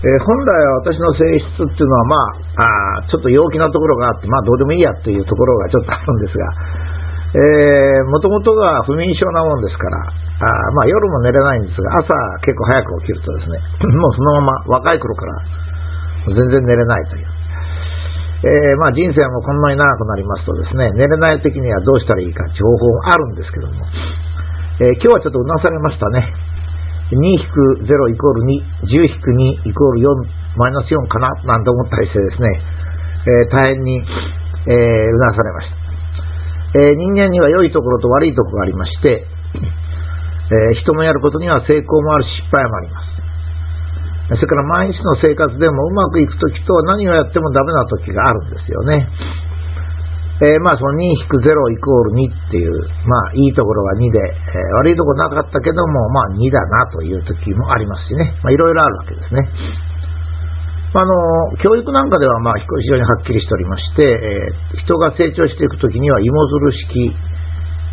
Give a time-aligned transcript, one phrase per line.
[0.00, 2.16] えー、本来は私の性質っていうのは、ま
[2.96, 6.48] あ、あちょっと陽気なところがあって、まあ、どうでもいいやっていうところがちょっとあるんですが、
[7.36, 10.00] えー、もともとが不眠症なもんですから、
[10.40, 13.60] あまあ、夜も寝れないんですが、朝結構早く起きるとですね、
[14.00, 17.26] もうそのまま若い頃から全然寝れないという。
[18.40, 23.84] えー、まあ、人生もこんなに長くなりますとですね、寝れない時にはどうしたらいいか情報あるんですけども、
[24.80, 26.32] えー、今日はちょっとうなされましたね。
[27.10, 32.48] 2-0イコール2、10-2イコール4、マイナス4かななんて思ったりしてですね、
[33.26, 35.80] えー、大変に、えー、うなされました。
[36.80, 39.26] えー、人間には良いところと悪いところがありまして、
[40.50, 43.10] え人のやることには成功もあるし失敗もあります。
[44.34, 49.08] それから毎日の生活でもうまくいくときと何をやってもダメなときがあるんですよね。
[50.40, 52.72] えー、まあその2-0イコール2っていう、
[53.04, 58.32] まあいいところが2で、えー、悪いところなかったけども、まあ2だなという時もありますしね。
[58.42, 59.48] まあいろいろあるわけですね。
[60.92, 67.14] あの、教育なんかではまあ非常にはっきりしておりまして、えー、人が成長していくときには芋づる式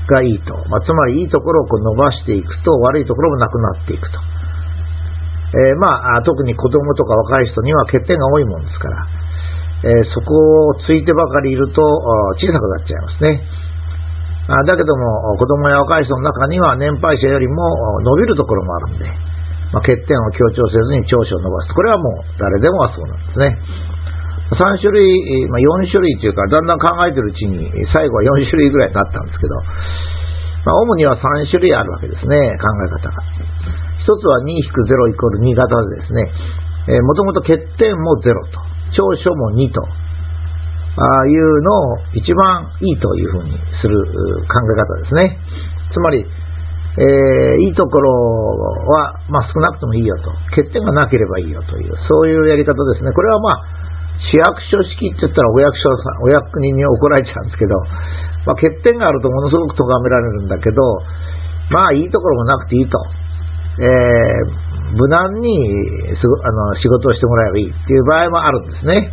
[0.08, 0.56] がいいと。
[0.72, 4.18] まあ、つまりいいところをこう伸ばしていくと悪いところもなくなっていくと。
[5.48, 9.06] えー、まあ、特に子供とか若い人には欠点が多いもんですから、
[9.83, 11.81] え、そこをついてばかりいると
[12.42, 13.42] 小さくなっちゃいますね。
[14.47, 19.06] あだけども、子供や若い人の中には年配者よりも伸びるところもあるんで、
[19.75, 21.73] まあ、欠点を強調せずに長所を伸ばす。
[21.73, 23.59] これはもう誰でもそうなんですね。
[24.56, 29.56] 3種類、まあ、4種類というか、だんだん考えてるうちに、最後は4種類ぐらいになったんですけど、
[30.64, 33.23] まあ、主には3種類あるわけですね、考え方が。
[34.00, 36.31] 一つは2-0イコール2型でですね、
[36.88, 38.64] え、もともと欠点も0と、
[38.98, 39.86] 長所も2と、
[40.98, 44.02] あいうのを一番いいというふうにする
[44.50, 45.38] 考え方ですね。
[45.94, 46.26] つまり、
[46.98, 50.34] えー、いいところは、まあ、少なくともいいよと。
[50.58, 53.14] 欠点がなければいいよという、そういうやり方ですね。
[53.14, 53.64] これはまあ、
[54.31, 57.78] 市役所式って言ったらお役所さん、お役人に怒られちゃうんですけど、
[58.50, 60.81] まあ、欠点があるとものすごく咎められるんだけど、
[61.69, 62.97] まあ、いいところもなくていいと。
[63.78, 65.52] えー、無難に
[66.16, 69.12] すあの仕事をしてもらえばいいっていう場合もあるんですね。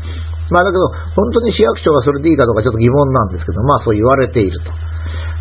[0.51, 0.87] まあだけど、
[1.17, 4.71] 本当に市役所がそれでいいかどうかちょっと疑問なんですけど、まあそう言われていると。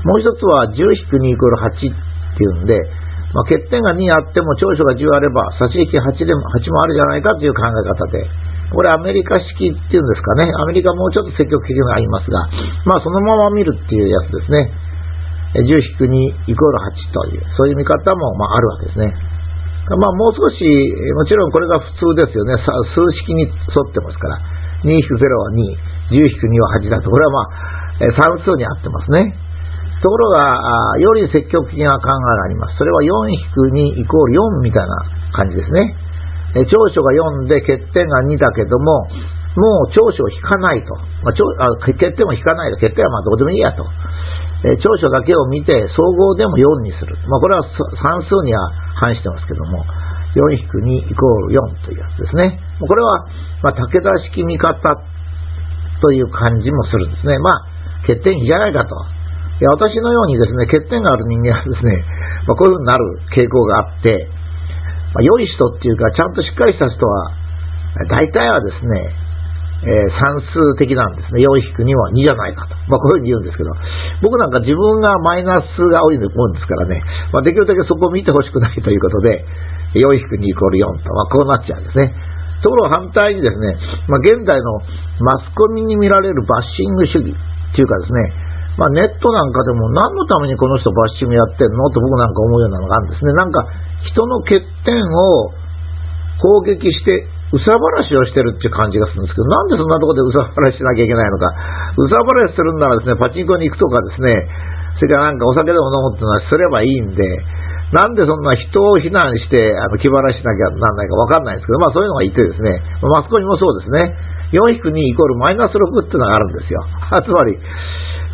[0.08, 1.94] もう一つは10-2イコール8
[2.34, 2.76] っていうんで、
[3.34, 8.30] まあ、欠点が2あっても長所が10あれば差し引き8でも8もあるじゃないかという考え方で、
[8.72, 12.48] これアメリカ式っていうんですかね、アメリカもうちょっと積極的がありますが、
[12.86, 14.72] まあそのまま見るっていうやつですね。
[15.54, 16.78] 10-2イコール
[17.10, 19.14] 8という、そういう見方もまああるわけですね。
[19.90, 20.64] まあもう少し、
[21.16, 22.56] もちろんこれが普通ですよね。
[22.96, 24.40] 数式に沿ってますから。
[24.84, 25.76] 2-0は2、
[26.12, 27.10] 10-2は8だと。
[27.10, 27.48] これはまあ、
[28.16, 29.36] 算数に合ってますね。
[30.02, 32.78] ところが、より積極的な考えがあります。
[32.78, 35.96] それは4-2イコール4みたいな感じですね。
[36.68, 37.12] 長所が
[37.44, 39.08] 4で欠点が2だけども、
[39.56, 40.96] もう長所を引かないと。
[41.24, 42.80] まあ、あ欠点も引かないと。
[42.80, 43.86] 欠点はまあどうでもいいやと。
[44.64, 47.18] え長所だけを見て総合でも4にする。
[47.28, 47.64] まあ、これは
[48.00, 49.84] 算数には反してますけども、
[50.36, 52.60] 4-2イコール4というやつですね。
[52.80, 53.28] これは、
[53.62, 54.80] まあ、武田式見方
[56.02, 57.38] という感じもするんですね。
[57.40, 57.66] まあ、
[58.08, 58.96] 欠点いいじゃないかと。
[58.96, 62.04] いや私のようにですね、欠点がある人間はですね、
[62.48, 64.28] まあ、こういうふうになる傾向があって、
[65.14, 67.32] まあ、良い人っていうか、ちゃんとしっかりした人は、
[68.10, 69.23] 大体はですね、
[69.84, 71.44] えー、算数的なんですね。
[71.44, 72.76] 4-2は2じゃないかと。
[72.88, 73.72] まあ、こういうふうに言うんですけど、
[74.24, 79.44] 僕なんか自分がマイナスが多いもんですからね、まあ、できるだけそこを見てほしくないということで、
[80.00, 82.16] 4-2イコール4と、まあ、こうなっちゃうんですね。
[82.64, 83.76] ところが反対にですね、
[84.08, 84.80] まあ、現代の
[85.20, 88.44] マスコミに見られるバッシング主義っていうかですね、
[88.80, 93.34] まあ、ネットなんかでも何のためにこの人バッシングやってんのと僕なんか思うようなのがあるんですね。
[93.34, 93.68] なんか
[94.08, 95.52] 人の欠点を
[96.40, 101.54] 攻撃してうさばらしをしてるって感じがするんですけど、なんでそんなところでうさばらししなきゃいけないのか。
[102.02, 104.34] うさばらしするんならですね、パチンコに行くとかですね、
[104.98, 107.22] それからなんかお酒でも飲むっていうのはすればいいんで、
[107.94, 114.18] なんでそんな人を非難して、あの、気晴らしなきゃなんないかわかんないんですけど、まあそういうのがいてですね、マスコミもそうですね、
[114.50, 116.82] 4-2イコールマイナス6っていうのがあるんですよ。
[117.22, 117.62] つまり、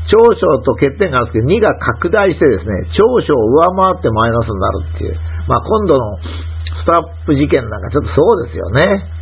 [0.08, 5.16] 長所と欠点があるんですけど、2が拡大してですね、長所を上回ってマイナスになるっていう、
[5.48, 6.18] まあ今度の
[6.66, 9.20] スタップ事件なんかちょっとそうですよね。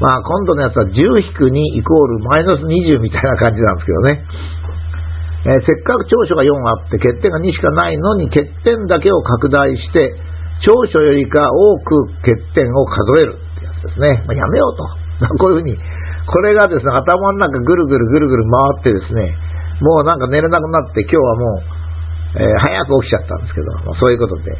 [0.00, 4.24] まあ今度のやつは10-2イコールマイナス20みたいな感じなんですけどね。
[5.44, 10.16] えー、せっかく長所が4あって欠点が2しかないのに欠点だけを拡大して
[10.64, 14.24] 長所よりか多く欠点を数えるってやつですね。
[14.26, 15.04] まあ、やめようと。
[15.38, 15.76] こういうふうに、
[16.26, 19.36] これがですね、頭の中ぐるぐるぐるぐる回ってですね、
[19.80, 21.62] もうなんか寝れなくなって今日はもう、
[22.40, 24.56] えー、早く起きちゃったんですけど、まあ、そういうことで、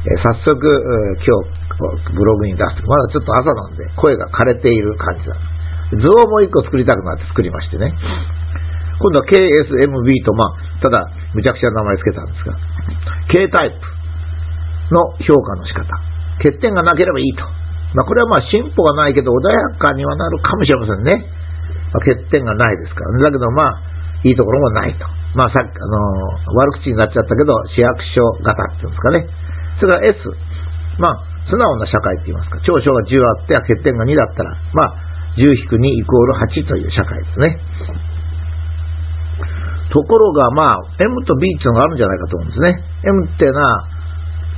[0.00, 2.80] え早速、今日、ブログに出す。
[2.88, 5.36] まだちょっと朝なんで声が枯れている感じだ。
[5.92, 7.92] 図をもう一個作りたくなって作りましてね。
[9.00, 12.56] 今度は KSMB と、まあ、ただ、むちゃくちゃ名前つけたんですが、
[13.28, 15.84] K タイプの評価の仕方。
[16.40, 17.44] 欠点がなければいいと。
[17.92, 21.26] まあ、これはまあ進歩がないけど穏やかにはなるかもしれませんね。
[21.92, 23.24] まあ、欠点がないですからね。
[23.24, 23.80] だけどまあ、
[24.24, 25.04] いいところもないと。
[25.34, 29.39] まあさっき、あのー、悪口になっちゃったけど、市役所型っていうんですかね。
[29.80, 30.20] それから S。
[31.00, 32.60] まあ、素直な社会って言いますか。
[32.60, 34.94] 長所が10あって欠点が2だったら、まあ、
[35.36, 37.58] 10-2イコール8という社会ですね。
[39.90, 42.84] ところが、まあ、M と B っていうのがあるんじゃないかと思うんですね。
[43.02, 43.88] M っていうのは、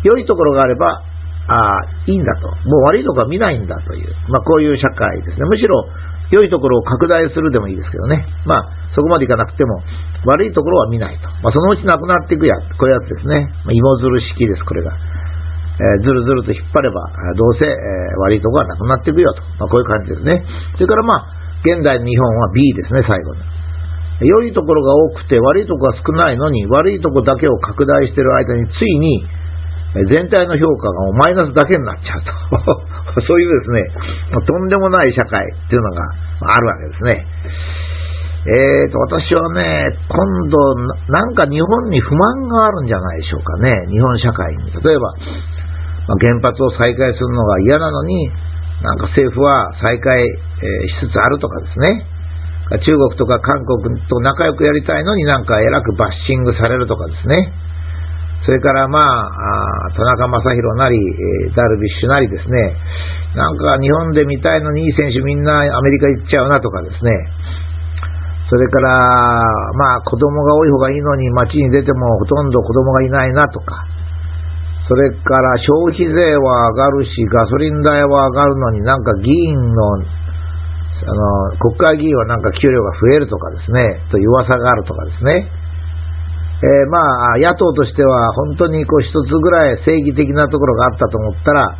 [0.04, 1.02] 良いところがあれば、
[1.48, 2.48] あいいんだと。
[2.48, 5.46] もう悪いところは見ないんだという、まあ、こういう社会ですね。
[5.48, 5.88] むしろ、
[6.30, 8.26] 良いところを拡大するでもいいですけどね。
[8.46, 9.82] まあ、そこまでいかなくても、
[10.24, 11.28] 悪いところは見ないと。
[11.42, 13.50] まあ、そのうちなくなっていくや、こういうやつですね。
[13.64, 14.92] まあ、芋づる式です、これが。
[14.92, 17.00] えー、ずるずると引っ張れば、
[17.34, 19.40] どうせ、えー、悪いところはなくなっていくよと。
[19.58, 20.44] まあ、こういう感じですね。
[20.74, 21.26] それからまあ、
[21.64, 23.40] 現代の日本は B ですね、最後に。
[24.20, 29.24] 良いところが多くて悪いところが少ないのに、悪いところだけを拡大している間に、ついに、
[30.08, 32.22] 全体の評価がマイナスだけになっちゃう
[33.16, 33.20] と。
[33.26, 36.02] そういうですね、とんでもない社会っていうのが
[36.40, 37.26] あるわけですね。
[38.42, 40.74] えーと、私はね、今度、
[41.12, 43.86] なんか日本に不満があるんじゃないでしょうかね。
[43.88, 44.66] 日本社会に。
[44.82, 45.14] 例えば、
[46.08, 48.30] まあ、原発を再開するのが嫌なのに、
[48.82, 52.04] なんか政府は再開、えー、しつつあるとかですね。
[52.80, 57.52] 中国とか韓国と仲良くやりたいのになんかえらくバッシングされるとかですね。
[58.44, 62.76] それからまあ、あ田中将大なり、えー、ダルビッシュなりですね、
[63.36, 67.10] なんか日本で見たいのにいい選手みんなアメリカ行っちゃうなとかですね、
[68.52, 69.40] それから、
[69.80, 73.80] まあ子供が多い方がいいのに街に出てもほとんど子供がいないなとか、
[74.84, 85.48] それから消費税は上がるし、ガソリン代は上がるのになんか議員のあの、国会議員はなんか給料が増えるとかですね、という噂があるとかですね。
[86.60, 91.74] えー、まあ、野党としては本当にこう一つぐらい正義的なところがあったと思ったら、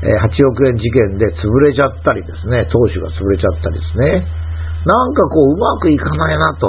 [0.00, 4.43] え、8億円事件で潰れちゃったりですね、党首が潰れちゃったりですね。
[4.84, 6.68] なんかこう、うまくいかないなと。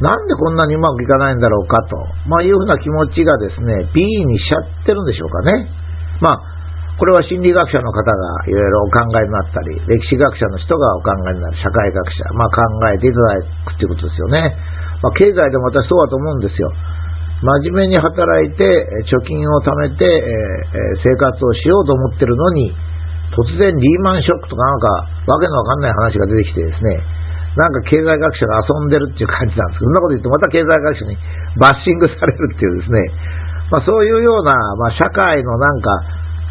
[0.00, 1.96] なんでこんなにうまくいかないんだろうかと、
[2.28, 5.68] まあ、いうふうな気持ちがですね、B にしちゃってるんでしょうかね。
[6.20, 6.56] まあ
[6.96, 13.36] これは心理学者の方がいろいろお考えになったり、歴史学者の人がお考えになる、社会学者、まあ、考えていただ
[13.68, 14.56] くということですよね。
[15.04, 16.72] まあ、経済でも私そうだと思うんですよ。
[17.44, 18.16] 真面目に働
[18.48, 18.64] いて、
[19.12, 22.72] 貯金を貯めて、えー、生活をしようと思ってるのに、
[23.34, 24.88] 突然リーマンショックとかなんか、
[25.26, 27.02] わけのわかんない話が出てきてですね、
[27.56, 31.16] なんか経済学者が遊んでるっていう感じなんですけど、そんなこと言ってまた経済学者に
[31.56, 33.00] バッシングされるっていうですね、
[33.72, 35.90] まあ、そういうような、まあ、社会のなんか、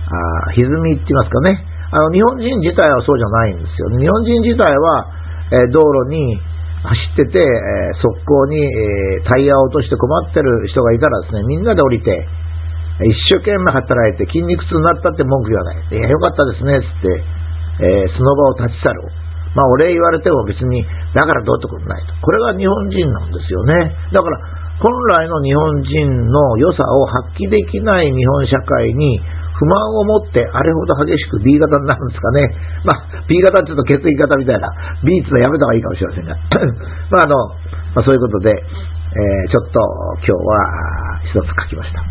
[0.06, 1.66] あ歪みって言いますかね。
[1.92, 3.89] あの、日本人自体はそうじゃないんですよ。
[3.98, 5.07] 日本人自体は、
[5.51, 6.42] えー、道路に
[6.83, 12.28] 走ってて、えー、速攻に、えー、タイヤを落として困ってる人がいたらですね、みんなで降りて、
[13.03, 15.83] 一生懸命働いて筋肉痛になったって文句言わない。
[15.92, 17.36] いや、よかったですね、つって、
[17.83, 19.12] えー、その場を立ち去る。
[19.56, 20.83] まあ、お礼言われても別に、
[21.15, 22.12] だからどうってことないと。
[22.19, 23.95] これが日本人なんですよね。
[24.12, 24.39] だから、
[24.80, 29.19] 本来の日本人の良さを発揮できない日本社会に、
[29.56, 32.42] 不満を持ってあれほど激しく B 型になるんですかね。
[32.83, 34.68] まあ、B 型ってちょっと血液型みたいな、
[35.04, 36.35] B ってのはやめた方がいいかもしれませんが。
[37.11, 37.35] まあ、あの、
[37.95, 39.80] まあ、そういうことで、えー、ちょっと
[40.19, 40.59] 今日は
[41.23, 42.04] 一つ書きました。